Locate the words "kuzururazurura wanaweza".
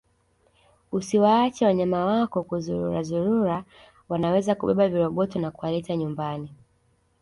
2.43-4.55